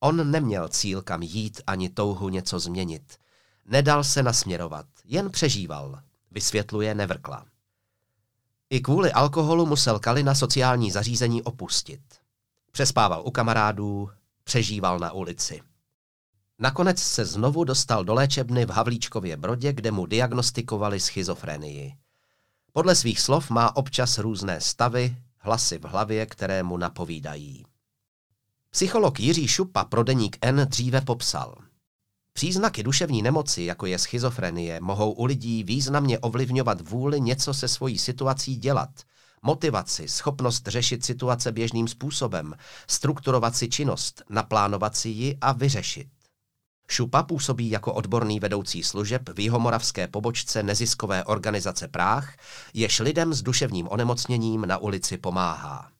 On 0.00 0.30
neměl 0.30 0.68
cíl, 0.68 1.02
kam 1.02 1.22
jít, 1.22 1.60
ani 1.66 1.88
touhu 1.88 2.28
něco 2.28 2.60
změnit. 2.60 3.16
Nedal 3.66 4.04
se 4.04 4.22
nasměrovat, 4.22 4.86
jen 5.04 5.30
přežíval, 5.30 6.00
vysvětluje 6.30 6.94
Nevrkla. 6.94 7.46
I 8.70 8.80
kvůli 8.80 9.12
alkoholu 9.12 9.66
musel 9.66 9.98
Kalina 9.98 10.34
sociální 10.34 10.90
zařízení 10.90 11.42
opustit. 11.42 12.00
Přespával 12.72 13.22
u 13.26 13.30
kamarádů, 13.30 14.10
přežíval 14.44 14.98
na 14.98 15.12
ulici. 15.12 15.62
Nakonec 16.58 16.98
se 16.98 17.24
znovu 17.24 17.64
dostal 17.64 18.04
do 18.04 18.14
léčebny 18.14 18.66
v 18.66 18.70
Havlíčkově 18.70 19.36
Brodě, 19.36 19.72
kde 19.72 19.90
mu 19.90 20.06
diagnostikovali 20.06 21.00
schizofrenii. 21.00 21.94
Podle 22.72 22.94
svých 22.94 23.20
slov 23.20 23.50
má 23.50 23.76
občas 23.76 24.18
různé 24.18 24.60
stavy, 24.60 25.16
hlasy 25.38 25.78
v 25.78 25.84
hlavě, 25.84 26.26
které 26.26 26.62
mu 26.62 26.76
napovídají. 26.76 27.64
Psycholog 28.70 29.20
Jiří 29.20 29.48
Šupa 29.48 29.84
pro 29.84 30.02
deník 30.02 30.38
N 30.40 30.66
dříve 30.68 31.00
popsal. 31.00 31.54
Příznaky 32.32 32.82
duševní 32.82 33.22
nemoci, 33.22 33.62
jako 33.62 33.86
je 33.86 33.98
schizofrenie, 33.98 34.80
mohou 34.80 35.12
u 35.12 35.24
lidí 35.24 35.64
významně 35.64 36.18
ovlivňovat 36.18 36.80
vůli 36.80 37.20
něco 37.20 37.54
se 37.54 37.68
svojí 37.68 37.98
situací 37.98 38.56
dělat, 38.56 38.90
motivaci, 39.42 40.08
schopnost 40.08 40.68
řešit 40.68 41.04
situace 41.04 41.52
běžným 41.52 41.88
způsobem, 41.88 42.54
strukturovat 42.88 43.56
si 43.56 43.68
činnost, 43.68 44.22
naplánovat 44.28 44.96
si 44.96 45.08
ji 45.08 45.38
a 45.40 45.52
vyřešit. 45.52 46.08
Šupa 46.90 47.22
působí 47.22 47.70
jako 47.70 47.94
odborný 47.94 48.40
vedoucí 48.40 48.82
služeb 48.82 49.28
v 49.28 49.40
jihomoravské 49.40 50.08
pobočce 50.08 50.62
neziskové 50.62 51.24
organizace 51.24 51.88
Práh, 51.88 52.36
jež 52.74 53.00
lidem 53.00 53.34
s 53.34 53.42
duševním 53.42 53.88
onemocněním 53.88 54.66
na 54.66 54.78
ulici 54.78 55.18
pomáhá. 55.18 55.90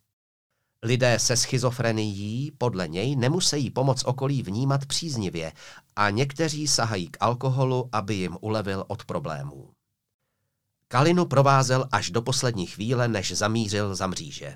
Lidé 0.83 1.19
se 1.19 1.37
schizofrenií 1.37 2.53
podle 2.59 2.89
něj 2.89 3.17
nemusí 3.17 3.71
pomoc 3.71 4.05
okolí 4.05 4.43
vnímat 4.43 4.87
příznivě 4.87 5.53
a 5.97 6.11
někteří 6.11 6.69
sahají 6.69 7.09
k 7.09 7.17
alkoholu, 7.21 7.89
aby 7.93 8.15
jim 8.15 8.37
ulevil 8.41 8.85
od 8.89 9.05
problémů. 9.05 9.71
Kalinu 10.89 11.27
provázel 11.27 11.89
až 11.93 12.11
do 12.11 12.23
poslední 12.23 12.67
chvíle, 12.67 13.09
než 13.09 13.33
zamířil 13.33 13.95
za 13.95 14.07
mříže. 14.07 14.55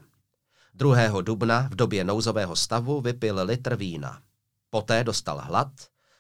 2. 0.75 1.21
dubna 1.23 1.69
v 1.71 1.75
době 1.75 2.05
nouzového 2.05 2.57
stavu 2.57 3.00
vypil 3.00 3.41
litr 3.45 3.76
vína. 3.76 4.23
Poté 4.71 5.05
dostal 5.05 5.41
hlad, 5.45 5.69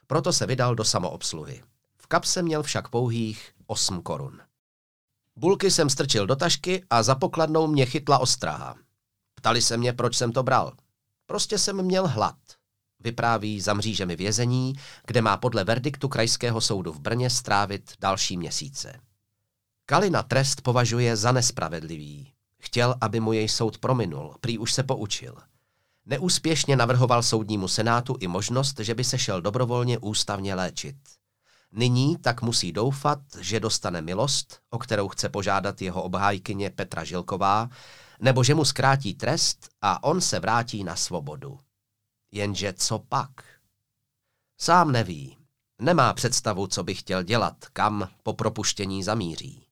proto 0.06 0.32
se 0.32 0.46
vydal 0.46 0.74
do 0.74 0.84
samoobsluhy. 0.84 1.62
V 1.96 2.06
kapse 2.06 2.42
měl 2.42 2.62
však 2.62 2.88
pouhých 2.88 3.52
8 3.66 4.02
korun. 4.02 4.40
Bulky 5.36 5.70
jsem 5.70 5.90
strčil 5.90 6.26
do 6.26 6.36
tašky 6.36 6.84
a 6.90 7.02
za 7.02 7.14
pokladnou 7.14 7.66
mě 7.66 7.86
chytla 7.86 8.18
ostraha. 8.18 8.74
Ptali 9.34 9.62
se 9.62 9.76
mě, 9.76 9.92
proč 9.92 10.16
jsem 10.16 10.32
to 10.32 10.42
bral. 10.42 10.72
Prostě 11.26 11.58
jsem 11.58 11.82
měl 11.82 12.08
hlad. 12.08 12.36
Vypráví 13.00 13.60
za 13.60 13.74
mřížemi 13.74 14.16
vězení, 14.16 14.74
kde 15.06 15.22
má 15.22 15.36
podle 15.36 15.64
verdiktu 15.64 16.08
Krajského 16.08 16.60
soudu 16.60 16.92
v 16.92 17.00
Brně 17.00 17.30
strávit 17.30 17.92
další 18.00 18.36
měsíce. 18.36 19.00
Kalina 19.86 20.22
trest 20.22 20.60
považuje 20.60 21.16
za 21.16 21.32
nespravedlivý. 21.32 22.32
Chtěl, 22.60 22.94
aby 23.00 23.20
mu 23.20 23.32
jej 23.32 23.48
soud 23.48 23.78
prominul, 23.78 24.36
prý 24.40 24.58
už 24.58 24.72
se 24.72 24.82
poučil. 24.82 25.36
Neúspěšně 26.06 26.76
navrhoval 26.76 27.22
soudnímu 27.22 27.68
senátu 27.68 28.16
i 28.20 28.26
možnost, 28.26 28.80
že 28.80 28.94
by 28.94 29.04
se 29.04 29.18
šel 29.18 29.42
dobrovolně 29.42 29.98
ústavně 29.98 30.54
léčit. 30.54 30.96
Nyní 31.72 32.16
tak 32.16 32.42
musí 32.42 32.72
doufat, 32.72 33.18
že 33.40 33.60
dostane 33.60 34.02
milost, 34.02 34.60
o 34.70 34.78
kterou 34.78 35.08
chce 35.08 35.28
požádat 35.28 35.82
jeho 35.82 36.02
obhájkyně 36.02 36.70
Petra 36.70 37.04
Žilková, 37.04 37.68
nebo 38.20 38.44
že 38.44 38.54
mu 38.54 38.64
zkrátí 38.64 39.14
trest 39.14 39.68
a 39.82 40.04
on 40.04 40.20
se 40.20 40.40
vrátí 40.40 40.84
na 40.84 40.96
svobodu. 40.96 41.58
Jenže 42.32 42.72
co 42.72 42.98
pak? 42.98 43.30
Sám 44.60 44.92
neví. 44.92 45.36
Nemá 45.80 46.12
představu, 46.12 46.66
co 46.66 46.84
by 46.84 46.94
chtěl 46.94 47.22
dělat, 47.22 47.64
kam 47.72 48.08
po 48.22 48.32
propuštění 48.32 49.02
zamíří. 49.02 49.66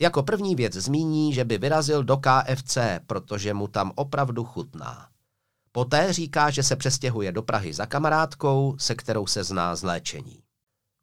Jako 0.00 0.22
první 0.22 0.54
věc 0.54 0.72
zmíní, 0.72 1.34
že 1.34 1.44
by 1.44 1.58
vyrazil 1.58 2.04
do 2.04 2.16
KFC, 2.16 2.78
protože 3.06 3.54
mu 3.54 3.68
tam 3.68 3.92
opravdu 3.94 4.44
chutná. 4.44 5.09
Poté 5.72 6.12
říká, 6.12 6.50
že 6.50 6.62
se 6.62 6.76
přestěhuje 6.76 7.32
do 7.32 7.42
Prahy 7.42 7.74
za 7.74 7.86
kamarádkou, 7.86 8.76
se 8.78 8.94
kterou 8.94 9.26
se 9.26 9.44
zná 9.44 9.76
z 9.76 9.82
léčení. 9.82 10.42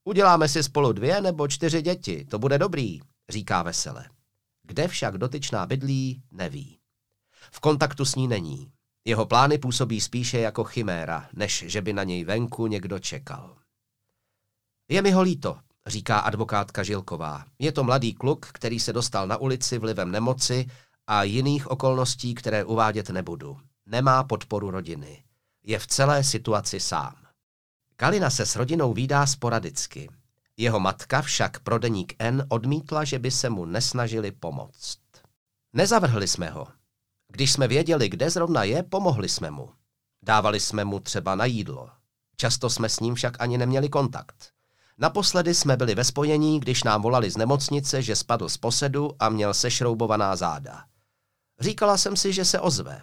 Uděláme 0.03 0.49
si 0.49 0.63
spolu 0.63 0.93
dvě 0.93 1.21
nebo 1.21 1.47
čtyři 1.47 1.81
děti, 1.81 2.25
to 2.25 2.39
bude 2.39 2.57
dobrý, 2.57 2.99
říká 3.29 3.63
vesele. 3.63 4.09
Kde 4.63 4.87
však 4.87 5.17
dotyčná 5.17 5.65
bydlí, 5.65 6.23
neví. 6.31 6.79
V 7.51 7.59
kontaktu 7.59 8.05
s 8.05 8.15
ní 8.15 8.27
není. 8.27 8.71
Jeho 9.05 9.25
plány 9.25 9.57
působí 9.57 10.01
spíše 10.01 10.39
jako 10.39 10.63
chiméra, 10.63 11.29
než 11.33 11.63
že 11.67 11.81
by 11.81 11.93
na 11.93 12.03
něj 12.03 12.23
venku 12.23 12.67
někdo 12.67 12.99
čekal. 12.99 13.57
Je 14.89 15.01
mi 15.01 15.11
ho 15.11 15.21
líto, 15.21 15.59
říká 15.85 16.19
advokátka 16.19 16.83
Žilková. 16.83 17.45
Je 17.59 17.71
to 17.71 17.83
mladý 17.83 18.13
kluk, 18.13 18.45
který 18.45 18.79
se 18.79 18.93
dostal 18.93 19.27
na 19.27 19.37
ulici 19.37 19.77
vlivem 19.77 20.11
nemoci 20.11 20.65
a 21.07 21.23
jiných 21.23 21.71
okolností, 21.71 22.33
které 22.33 22.63
uvádět 22.63 23.09
nebudu. 23.09 23.59
Nemá 23.89 24.23
podporu 24.23 24.71
rodiny. 24.71 25.23
Je 25.63 25.79
v 25.79 25.87
celé 25.87 26.23
situaci 26.23 26.79
sám. 26.79 27.15
Kalina 27.95 28.29
se 28.29 28.45
s 28.45 28.55
rodinou 28.55 28.93
výdá 28.93 29.25
sporadicky. 29.25 30.09
Jeho 30.57 30.79
matka 30.79 31.21
však 31.21 31.59
pro 31.59 31.79
deník 31.79 32.15
N 32.19 32.45
odmítla, 32.49 33.03
že 33.03 33.19
by 33.19 33.31
se 33.31 33.49
mu 33.49 33.65
nesnažili 33.65 34.31
pomoct. 34.31 34.99
Nezavrhli 35.73 36.27
jsme 36.27 36.49
ho. 36.49 36.67
Když 37.27 37.51
jsme 37.51 37.67
věděli, 37.67 38.09
kde 38.09 38.29
zrovna 38.29 38.63
je, 38.63 38.83
pomohli 38.83 39.29
jsme 39.29 39.51
mu. 39.51 39.69
Dávali 40.23 40.59
jsme 40.59 40.85
mu 40.85 40.99
třeba 40.99 41.35
na 41.35 41.45
jídlo. 41.45 41.89
Často 42.37 42.69
jsme 42.69 42.89
s 42.89 42.99
ním 42.99 43.15
však 43.15 43.41
ani 43.41 43.57
neměli 43.57 43.89
kontakt. 43.89 44.51
Naposledy 44.97 45.53
jsme 45.53 45.77
byli 45.77 45.95
ve 45.95 46.03
spojení, 46.03 46.59
když 46.59 46.83
nám 46.83 47.01
volali 47.01 47.31
z 47.31 47.37
nemocnice, 47.37 48.01
že 48.01 48.15
spadl 48.15 48.49
z 48.49 48.57
posedu 48.57 49.11
a 49.19 49.29
měl 49.29 49.53
sešroubovaná 49.53 50.35
záda. 50.35 50.83
Říkala 51.59 51.97
jsem 51.97 52.15
si, 52.15 52.33
že 52.33 52.45
se 52.45 52.59
ozve. 52.59 53.01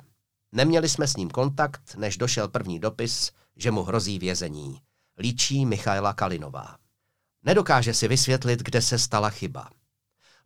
Neměli 0.56 0.88
jsme 0.88 1.08
s 1.08 1.16
ním 1.16 1.30
kontakt, 1.30 1.94
než 1.96 2.16
došel 2.16 2.48
první 2.48 2.78
dopis, 2.78 3.32
že 3.56 3.70
mu 3.70 3.82
hrozí 3.82 4.18
vězení. 4.18 4.80
Líčí 5.18 5.66
Michaela 5.66 6.12
Kalinová. 6.12 6.76
Nedokáže 7.42 7.94
si 7.94 8.08
vysvětlit, 8.08 8.62
kde 8.62 8.82
se 8.82 8.98
stala 8.98 9.30
chyba. 9.30 9.70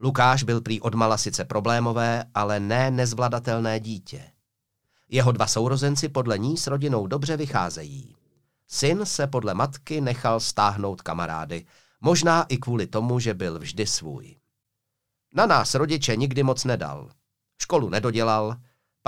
Lukáš 0.00 0.42
byl 0.42 0.60
prý 0.60 0.80
odmala 0.80 1.18
sice 1.18 1.44
problémové, 1.44 2.24
ale 2.34 2.60
ne 2.60 2.90
nezvladatelné 2.90 3.80
dítě. 3.80 4.32
Jeho 5.08 5.32
dva 5.32 5.46
sourozenci 5.46 6.08
podle 6.08 6.38
ní 6.38 6.56
s 6.56 6.66
rodinou 6.66 7.06
dobře 7.06 7.36
vycházejí. 7.36 8.14
Syn 8.66 9.06
se 9.06 9.26
podle 9.26 9.54
matky 9.54 10.00
nechal 10.00 10.40
stáhnout 10.40 11.02
kamarády, 11.02 11.66
možná 12.00 12.42
i 12.42 12.56
kvůli 12.56 12.86
tomu, 12.86 13.20
že 13.20 13.34
byl 13.34 13.58
vždy 13.58 13.86
svůj. 13.86 14.36
Na 15.34 15.46
nás 15.46 15.74
rodiče 15.74 16.16
nikdy 16.16 16.42
moc 16.42 16.64
nedal. 16.64 17.10
Školu 17.58 17.88
nedodělal, 17.88 18.56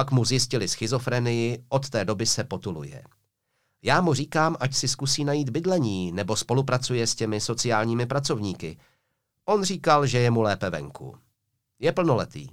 pak 0.01 0.11
mu 0.11 0.25
zjistili 0.25 0.69
schizofrenii, 0.69 1.65
od 1.69 1.91
té 1.91 2.05
doby 2.05 2.27
se 2.27 2.45
potuluje. 2.45 3.03
Já 3.83 4.01
mu 4.01 4.15
říkám, 4.15 4.57
ať 4.61 4.75
si 4.75 4.89
zkusí 4.89 5.25
najít 5.25 5.51
bydlení 5.51 6.13
nebo 6.13 6.37
spolupracuje 6.37 7.07
s 7.07 7.15
těmi 7.15 7.41
sociálními 7.41 8.07
pracovníky. 8.07 8.79
On 9.45 9.65
říkal, 9.65 10.07
že 10.07 10.19
je 10.19 10.31
mu 10.31 10.43
lépe 10.43 10.71
venku. 10.71 11.17
Je 11.79 11.93
plnoletý. 11.93 12.49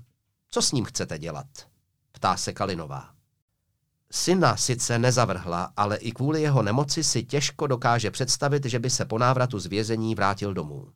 Co 0.49 0.61
s 0.61 0.71
ním 0.71 0.85
chcete 0.85 1.19
dělat? 1.19 1.47
Ptá 2.11 2.37
se 2.37 2.53
Kalinová. 2.53 3.09
Syna 4.11 4.57
sice 4.57 4.99
nezavrhla, 4.99 5.73
ale 5.77 5.97
i 5.97 6.11
kvůli 6.11 6.41
jeho 6.41 6.63
nemoci 6.63 7.03
si 7.03 7.23
těžko 7.23 7.67
dokáže 7.67 8.11
představit, 8.11 8.65
že 8.65 8.79
by 8.79 8.89
se 8.89 9.05
po 9.05 9.17
návratu 9.17 9.59
z 9.59 9.65
vězení 9.65 10.15
vrátil 10.15 10.53
domů. 10.53 10.91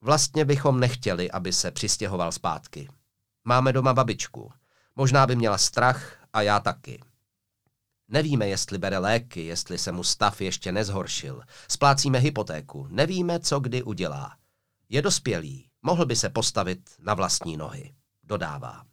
Vlastně 0.00 0.44
bychom 0.44 0.80
nechtěli, 0.80 1.30
aby 1.30 1.52
se 1.52 1.70
přistěhoval 1.70 2.32
zpátky. 2.32 2.88
Máme 3.44 3.72
doma 3.72 3.94
babičku. 3.94 4.52
Možná 4.96 5.26
by 5.26 5.36
měla 5.36 5.58
strach 5.58 6.16
a 6.32 6.42
já 6.42 6.60
taky. 6.60 7.00
Nevíme, 8.08 8.48
jestli 8.48 8.78
bere 8.78 8.98
léky, 8.98 9.44
jestli 9.44 9.78
se 9.78 9.92
mu 9.92 10.04
stav 10.04 10.40
ještě 10.40 10.72
nezhoršil. 10.72 11.42
Splácíme 11.68 12.18
hypotéku. 12.18 12.86
Nevíme, 12.90 13.40
co 13.40 13.60
kdy 13.60 13.82
udělá. 13.82 14.36
Je 14.88 15.02
dospělý. 15.02 15.68
Mohl 15.82 16.06
by 16.06 16.16
se 16.16 16.28
postavit 16.28 16.90
na 16.98 17.14
vlastní 17.14 17.56
nohy. 17.56 17.94
Dodává. 18.22 18.84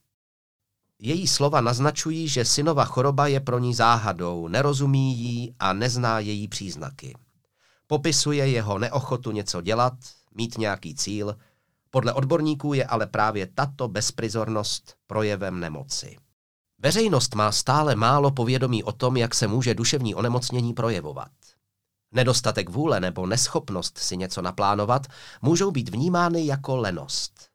Její 0.99 1.27
slova 1.27 1.61
naznačují, 1.61 2.27
že 2.27 2.45
synova 2.45 2.85
choroba 2.85 3.27
je 3.27 3.39
pro 3.39 3.59
ní 3.59 3.73
záhadou, 3.73 4.47
nerozumí 4.47 5.17
jí 5.17 5.55
a 5.59 5.73
nezná 5.73 6.19
její 6.19 6.47
příznaky. 6.47 7.15
Popisuje 7.87 8.49
jeho 8.49 8.77
neochotu 8.79 9.31
něco 9.31 9.61
dělat, 9.61 9.93
mít 10.35 10.57
nějaký 10.57 10.95
cíl. 10.95 11.37
Podle 11.93 12.13
odborníků 12.13 12.73
je 12.73 12.85
ale 12.85 13.07
právě 13.07 13.47
tato 13.47 13.87
bezprizornost 13.87 14.95
projevem 15.07 15.59
nemoci. 15.59 16.17
Veřejnost 16.79 17.35
má 17.35 17.51
stále 17.51 17.95
málo 17.95 18.31
povědomí 18.31 18.83
o 18.83 18.91
tom, 18.91 19.17
jak 19.17 19.35
se 19.35 19.47
může 19.47 19.73
duševní 19.73 20.15
onemocnění 20.15 20.73
projevovat. 20.73 21.31
Nedostatek 22.11 22.69
vůle 22.69 22.99
nebo 22.99 23.25
neschopnost 23.25 23.97
si 23.97 24.17
něco 24.17 24.41
naplánovat 24.41 25.07
můžou 25.41 25.71
být 25.71 25.89
vnímány 25.89 26.45
jako 26.45 26.77
lenost. 26.77 27.49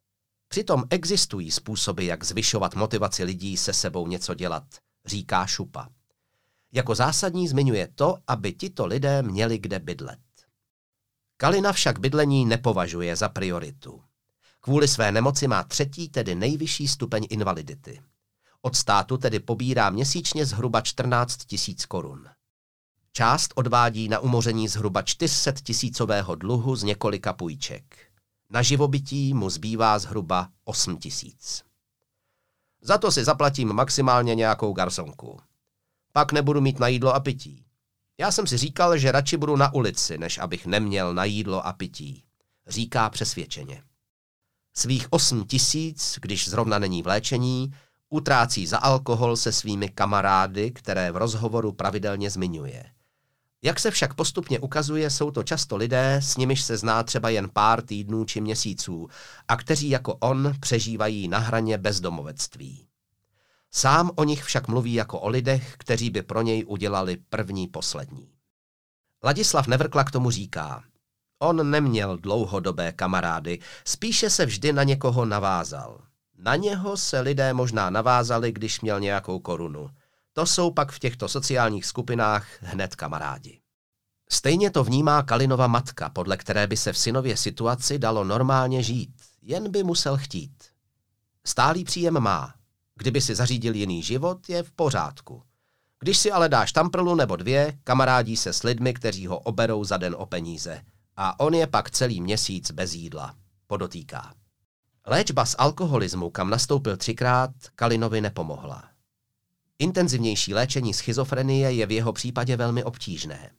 Přitom 0.48 0.84
existují 0.90 1.50
způsoby, 1.50 2.06
jak 2.06 2.24
zvyšovat 2.24 2.74
motivaci 2.74 3.24
lidí 3.24 3.56
se 3.56 3.72
sebou 3.72 4.06
něco 4.06 4.34
dělat, 4.34 4.64
říká 5.06 5.46
Šupa. 5.46 5.88
Jako 6.72 6.94
zásadní 6.94 7.48
zmiňuje 7.48 7.88
to, 7.94 8.18
aby 8.26 8.52
tito 8.52 8.86
lidé 8.86 9.22
měli 9.22 9.58
kde 9.58 9.78
bydlet. 9.78 10.18
Kalina 11.36 11.72
však 11.72 11.98
bydlení 11.98 12.44
nepovažuje 12.44 13.16
za 13.16 13.28
prioritu. 13.28 14.02
Kvůli 14.66 14.88
své 14.88 15.12
nemoci 15.12 15.48
má 15.48 15.62
třetí, 15.62 16.08
tedy 16.08 16.34
nejvyšší 16.34 16.88
stupeň 16.88 17.26
invalidity. 17.30 18.00
Od 18.62 18.76
státu 18.76 19.16
tedy 19.16 19.40
pobírá 19.40 19.90
měsíčně 19.90 20.46
zhruba 20.46 20.80
14 20.80 21.36
tisíc 21.36 21.86
korun. 21.86 22.28
Část 23.12 23.52
odvádí 23.54 24.08
na 24.08 24.18
umoření 24.18 24.68
zhruba 24.68 25.02
400 25.02 25.52
tisícového 25.52 26.34
dluhu 26.34 26.76
z 26.76 26.82
několika 26.82 27.32
půjček. 27.32 27.96
Na 28.50 28.62
živobytí 28.62 29.34
mu 29.34 29.50
zbývá 29.50 29.98
zhruba 29.98 30.48
8 30.64 30.98
tisíc. 30.98 31.64
Za 32.80 32.98
to 32.98 33.12
si 33.12 33.24
zaplatím 33.24 33.72
maximálně 33.72 34.34
nějakou 34.34 34.72
garsonku. 34.72 35.40
Pak 36.12 36.32
nebudu 36.32 36.60
mít 36.60 36.78
na 36.78 36.88
jídlo 36.88 37.14
a 37.14 37.20
pití. 37.20 37.64
Já 38.18 38.32
jsem 38.32 38.46
si 38.46 38.56
říkal, 38.56 38.98
že 38.98 39.12
radši 39.12 39.36
budu 39.36 39.56
na 39.56 39.74
ulici, 39.74 40.18
než 40.18 40.38
abych 40.38 40.66
neměl 40.66 41.14
na 41.14 41.24
jídlo 41.24 41.66
a 41.66 41.72
pití. 41.72 42.24
Říká 42.66 43.10
přesvědčeně. 43.10 43.82
Svých 44.78 45.06
8 45.10 45.44
tisíc, 45.44 46.18
když 46.22 46.48
zrovna 46.48 46.78
není 46.78 47.02
v 47.02 47.06
léčení, 47.06 47.74
utrácí 48.08 48.66
za 48.66 48.78
alkohol 48.78 49.36
se 49.36 49.52
svými 49.52 49.88
kamarády, 49.88 50.70
které 50.70 51.12
v 51.12 51.16
rozhovoru 51.16 51.72
pravidelně 51.72 52.30
zmiňuje. 52.30 52.84
Jak 53.62 53.80
se 53.80 53.90
však 53.90 54.14
postupně 54.14 54.58
ukazuje, 54.58 55.10
jsou 55.10 55.30
to 55.30 55.42
často 55.42 55.76
lidé, 55.76 56.14
s 56.14 56.36
nimiž 56.36 56.62
se 56.62 56.76
zná 56.76 57.02
třeba 57.02 57.28
jen 57.28 57.48
pár 57.52 57.82
týdnů 57.82 58.24
či 58.24 58.40
měsíců 58.40 59.08
a 59.48 59.56
kteří 59.56 59.90
jako 59.90 60.14
on 60.14 60.54
přežívají 60.60 61.28
na 61.28 61.38
hraně 61.38 61.78
bezdomovectví. 61.78 62.86
Sám 63.70 64.10
o 64.14 64.24
nich 64.24 64.44
však 64.44 64.68
mluví 64.68 64.94
jako 64.94 65.20
o 65.20 65.28
lidech, 65.28 65.74
kteří 65.78 66.10
by 66.10 66.22
pro 66.22 66.42
něj 66.42 66.64
udělali 66.66 67.16
první 67.28 67.68
poslední. 67.68 68.28
Ladislav 69.24 69.66
Nevrkla 69.66 70.04
k 70.04 70.10
tomu 70.10 70.30
říká, 70.30 70.84
on 71.38 71.70
neměl 71.70 72.16
dlouhodobé 72.16 72.92
kamarády, 72.92 73.58
spíše 73.84 74.30
se 74.30 74.46
vždy 74.46 74.72
na 74.72 74.82
někoho 74.82 75.24
navázal. 75.24 76.00
Na 76.38 76.56
něho 76.56 76.96
se 76.96 77.20
lidé 77.20 77.52
možná 77.52 77.90
navázali, 77.90 78.52
když 78.52 78.80
měl 78.80 79.00
nějakou 79.00 79.38
korunu. 79.38 79.90
To 80.32 80.46
jsou 80.46 80.70
pak 80.70 80.92
v 80.92 80.98
těchto 80.98 81.28
sociálních 81.28 81.86
skupinách 81.86 82.46
hned 82.60 82.96
kamarádi. 82.96 83.60
Stejně 84.28 84.70
to 84.70 84.84
vnímá 84.84 85.22
Kalinova 85.22 85.66
matka, 85.66 86.08
podle 86.08 86.36
které 86.36 86.66
by 86.66 86.76
se 86.76 86.92
v 86.92 86.98
synově 86.98 87.36
situaci 87.36 87.98
dalo 87.98 88.24
normálně 88.24 88.82
žít, 88.82 89.14
jen 89.42 89.70
by 89.70 89.82
musel 89.82 90.16
chtít. 90.16 90.64
Stálý 91.46 91.84
příjem 91.84 92.20
má. 92.20 92.54
Kdyby 92.94 93.20
si 93.20 93.34
zařídil 93.34 93.74
jiný 93.74 94.02
život, 94.02 94.48
je 94.48 94.62
v 94.62 94.72
pořádku. 94.72 95.42
Když 96.00 96.18
si 96.18 96.32
ale 96.32 96.48
dáš 96.48 96.72
tamprlu 96.72 97.14
nebo 97.14 97.36
dvě, 97.36 97.78
kamarádí 97.84 98.36
se 98.36 98.52
s 98.52 98.62
lidmi, 98.62 98.94
kteří 98.94 99.26
ho 99.26 99.38
oberou 99.38 99.84
za 99.84 99.96
den 99.96 100.14
o 100.18 100.26
peníze. 100.26 100.82
A 101.16 101.40
on 101.40 101.54
je 101.54 101.66
pak 101.66 101.90
celý 101.90 102.20
měsíc 102.20 102.70
bez 102.70 102.94
jídla. 102.94 103.34
Podotýká. 103.66 104.34
Léčba 105.06 105.44
z 105.44 105.54
alkoholismu, 105.58 106.30
kam 106.30 106.50
nastoupil 106.50 106.96
třikrát, 106.96 107.50
Kalinovi 107.74 108.20
nepomohla. 108.20 108.90
Intenzivnější 109.78 110.54
léčení 110.54 110.94
schizofrenie 110.94 111.72
je 111.72 111.86
v 111.86 111.90
jeho 111.90 112.12
případě 112.12 112.56
velmi 112.56 112.84
obtížné. 112.84 113.50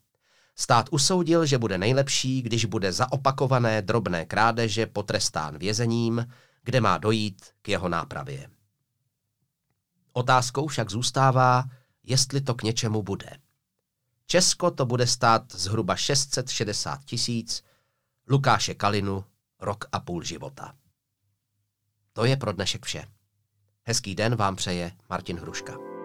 Stát 0.56 0.90
usoudil, 0.92 1.46
že 1.46 1.58
bude 1.58 1.78
nejlepší, 1.78 2.42
když 2.42 2.66
bude 2.66 2.92
za 2.92 3.12
opakované 3.12 3.82
drobné 3.82 4.26
krádeže 4.26 4.86
potrestán 4.86 5.58
vězením, 5.58 6.28
kde 6.64 6.82
má 6.82 6.98
dojít 6.98 7.46
k 7.62 7.70
jeho 7.70 7.90
nápravě. 7.90 8.50
Otázkou 10.14 10.68
však 10.68 10.92
zůstává, 10.92 11.64
jestli 12.04 12.42
to 12.42 12.56
k 12.56 12.64
něčemu 12.64 13.04
bude. 13.04 13.30
Česko 14.30 14.72
to 14.72 14.86
bude 14.86 15.08
stát 15.08 15.44
zhruba 15.52 15.96
660 15.96 17.06
tisíc, 17.06 17.64
Lukáše 18.30 18.74
Kalinu 18.74 19.26
rok 19.60 19.86
a 19.92 20.00
půl 20.00 20.24
života. 20.24 20.76
To 22.14 22.26
je 22.26 22.38
pro 22.38 22.52
dnešek 22.52 22.86
vše. 22.86 23.06
Hezký 23.84 24.16
den 24.16 24.36
vám 24.36 24.56
přeje 24.56 24.92
Martin 25.10 25.38
Hruška. 25.38 25.97